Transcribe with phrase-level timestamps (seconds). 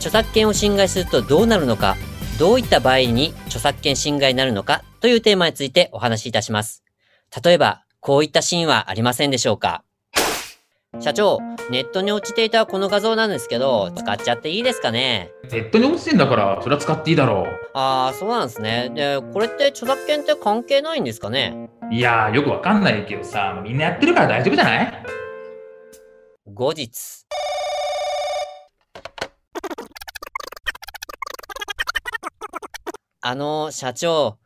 [0.00, 1.96] 著作権を侵害するとどうなるのか
[2.38, 6.82] どういった場合に著作権侵害になるのかというテーマについてお話しいたします。
[7.44, 9.84] 例えばこういったシーンはありませんでしょうか。
[10.98, 11.38] 社長、
[11.70, 15.30] ネットに落ちていたこの画像なんですけど、使っちゃっていいですかね？
[15.52, 18.90] ネットに落ちてんだからそれは使っていいだろああ、そうなんですね。
[18.94, 21.68] で、これって著作権って関係ないんですかね？
[21.90, 25.04] ういやーよくわかんないけどさみんなやってるから大丈夫じゃない？
[26.52, 26.90] 後日。
[33.22, 34.38] あの、社長、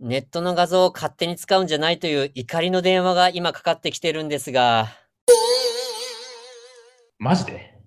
[0.00, 4.88] ネットの画像を勝手に使うんじゃないという怒りの電話が今かかってきてるんですが、
[7.20, 7.78] マジで？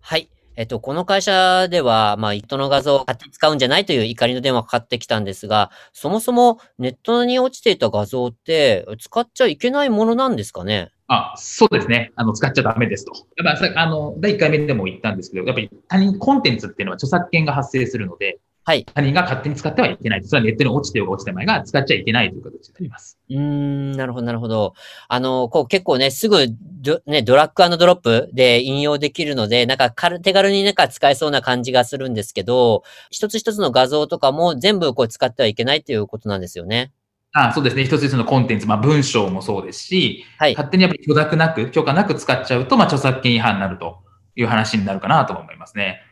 [0.00, 0.28] はい。
[0.56, 10.90] えっと、この会社では、まあ、ネットの画像を勝手に使うんじゃないという怒りの電話がかかってきたんですが、そもそもネットに落ちていた画像って使っちゃいけないものなんですかね？
[11.06, 12.12] あ、そうですね。
[12.16, 13.12] あの、使っちゃダメですと。
[13.42, 18.38] やっぱさ、あの、第1回目でも言ったんですけど、やっぱり他人、コンテンツっていうのは著作権が発生するので、
[18.68, 18.84] はい。
[18.84, 20.24] 他人が勝手に使ってはいけない。
[20.24, 23.18] それはネットに落ちてようが落ちてまいが使っちゃいけないという形になります。
[23.30, 24.74] うーん、なるほど、なるほど。
[25.08, 26.48] あの、こう結構ね、すぐ
[26.82, 36.92] ド、ね、ドラッグドロップで引用できるので、なんか軽手軽になんか使えそうな感じがするんですけど、一つ一つの画像とかも全部こう使ってはいけないということなんですよね。
[37.32, 37.84] あそうですね。
[37.84, 40.52] 一つ一つのコンテンツ、まあ文章もそうですし、はい。
[40.54, 44.02] 勝手にやっぱり許諾なく、許可なく使っちゃうと、まあ著作権違反になると
[44.36, 46.02] いう話になるかなと思いますね。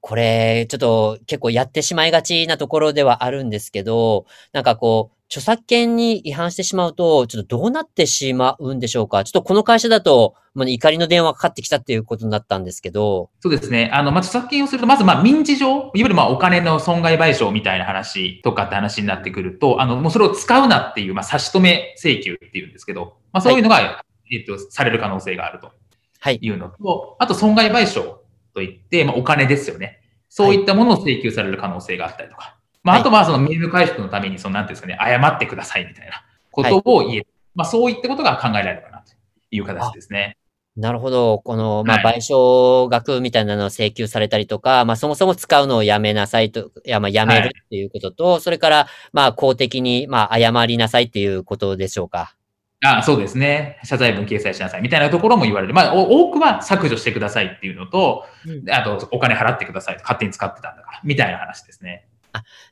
[0.00, 9.22] これ、ちょっと結構やってしまいがちなところではあるんですけど、なんかこう、著作権に違反してしまうと、ちょっとどうなってしまうんでしょうか？
[9.22, 13.90] ちょっとこの会社だと、もうね怒りの電話がかかってきたっていうことになったんですけど、そうですね。
[13.92, 24.02] あの、まあ、著作権をすると、まず、まあ、民事上、いわゆる、まあ、お金の損害賠償みたいな話とかって話になってくると、あの、もうそれを使うなっていう、まあ、差し止め請求っていうんですけど、まあ、そういうのが、
[24.32, 25.70] えっと、される可能性があると
[26.18, 26.40] はい。
[26.42, 28.16] いうのと、あと、損害賠償
[28.54, 30.00] といって、まあ、お金ですよね。
[30.28, 32.56] そういったものを請求される可能性があったりとか。
[32.82, 37.26] まあ、はいあとは、その、名誉回復のために、その、なんていうんですかね、謝ってくださいみたいなことを言える。
[37.54, 39.12] まあ、そういったことが考えられるかなと
[39.50, 40.36] いう形ですね。
[40.76, 41.40] なるほど。
[41.44, 52.36] この、まあ、は賠償額みたいなのを請求されたりとか、まあ、そもそも使うのをやめなさいと、いや、まあ、やめるっていうことと、それから、まあ、公的に、まあ、謝りなさいっていうことでしょうか。
[52.82, 53.78] あそうですね。
[53.84, 55.74] 謝罪文掲載しなさいみたいなところも言われる。
[55.74, 59.96] まあ、お多くは削除してくださいっていうのと、うんあと、お金払ってください。
[59.96, 61.00] 勝手に使ってたんだから。
[61.04, 62.08] みたいな話ですね。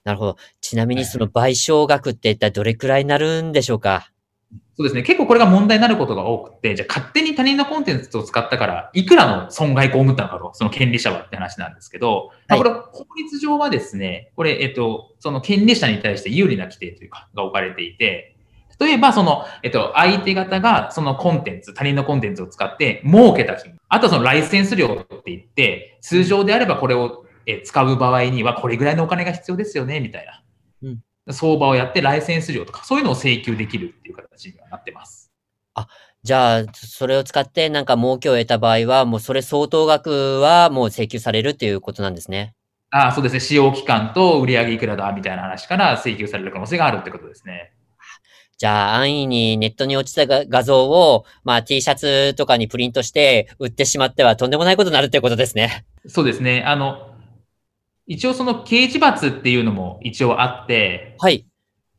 [0.05, 0.37] なるほど。
[0.61, 4.11] ちなみにその賠償額って一体どれくらいになるんでしょうか？
[4.79, 5.03] そうですね。
[5.03, 18.38] 結構これが問題になることが多くて、じゃあ勝手に他人のコンテンツを使ったから、いくらの損害被ったのかと、その権利者はって話なんですけど、まあこれ、法律上はですね、これ、えっと、その権利者に対して有利な規定というか、が置かれていて、
[18.79, 30.43] 例えば、その、えっと、相手方がそのコンテンツ、他人のコンテンツを使って儲けた金、あとはそのライセンス料って言って、通常であればこれをえ使う場合にはこれぐらいのお金が必要ですよね、みたいな。
[30.83, 31.01] うん
[31.31, 35.31] 相場をやってライセンス料とか、そういうのを請求できるっていう形にはなってます。
[36.23, 42.55] じゃあ、それを使ってなんか儲けを得た場合は、もうそれ相当額はもう請求されるっていうことなんですね。
[42.91, 43.41] ああ、そうですね。
[43.41, 47.73] 使用期間と売上いくらだみたいな話から請求される可能性があるってことですね。
[48.59, 55.87] じゃあ、安易にネットに落ちたが画像を、まあ T シャツとかにプリントして売ってしまってはとんでもないことになるってことですね。
[56.09, 56.65] そうですね。
[56.67, 57.15] あの、
[58.09, 61.47] 一応その刑事罰っていうのも一応あって、はい。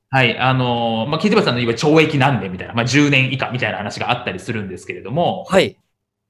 [0.09, 5.77] はい、あの、まあ、刑事罰さんのいわゆる懲役何年みたいな、まあ、10年以下みたいな話があったりするんですけれども、はい。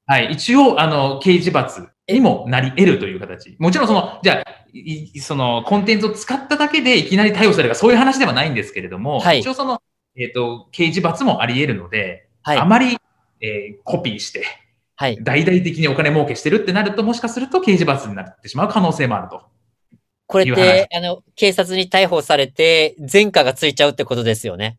[0.06, 3.55] はい、一応、あの、刑事罰にもなり得るという形。
[3.58, 9.82] もちろんその、じゃあ、いいその、コンテンツを使っただけでいきなり逮捕されるか、そういう話ではないんですけれども、はい一応その、
[10.20, 12.66] えっ、と、刑事罰もあり得るので、はいあ。
[12.66, 12.98] まり、
[13.42, 14.44] えーコピーして、
[14.96, 15.18] はい。
[15.24, 19.44] 大々的にお金儲けしてるってなると、もしかすると刑事罰になってしまう可能性もあると。
[20.28, 24.78] これって、あの、警察に逮捕されて、前科がついちゃうってことですよね。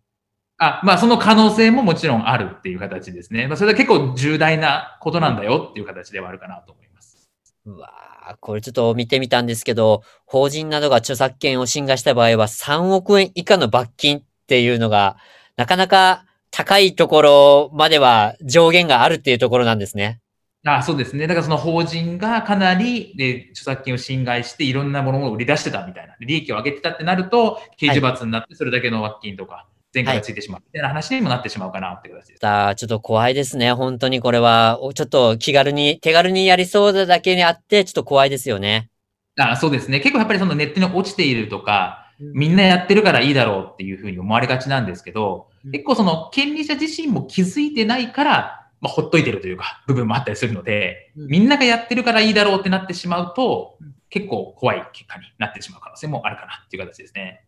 [0.58, 3.48] あ、まあその可能性ももちろんあるっていう形ですね。
[3.48, 7.30] まあそれは結構重大なことなんだよっていう形ではあるかなと思います。
[7.64, 15.16] うわーこれちょっと見てみたんですけど、法人などが著作権を侵害した場合は3億円以下の罰金っていうのが、
[15.56, 20.18] なかなか高いところまでは上限があるっていうところなんですね。
[20.66, 21.28] あそうですね。
[21.28, 32.38] だからその法人がかなりで著作権を侵害していろんなものを売り出してたみたいな、利益を上げてたってなると、刑事罰になってそれだけの罰金とか、前科がついてしまうみたいな話にもなってしまうかなって形です。
[32.40, 33.72] さあ、ちょっと怖いですね。
[33.72, 38.90] 本当にこれは、ちょっと気軽に、手軽にやりそうだだけにあって、ちょっと怖いですよね。
[39.38, 40.00] あそうですね。
[40.00, 53.78] 結構やっぱりそのネットに落ちているとか、みんなやってるからいいだろうっていうふうに思われがちなんですけど、結構その権利者自身も気づいてないから、まあ、ほっといてるというか、部分もあったりするので、みんながやってるからいいだろうってなってしまうと、
[54.08, 57.44] 結構怖い結果になってしまう可能性もあるかなっていう形ですね。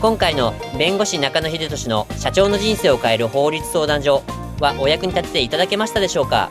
[0.00, 4.22] 今回の弁護士中野秀俊の社長の人生を変える法律相談所
[4.60, 6.50] はお役に立てていただけましたでしょうか？